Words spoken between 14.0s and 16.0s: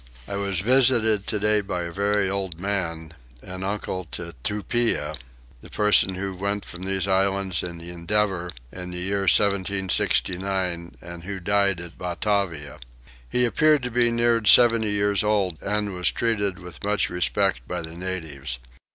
near 70 years old and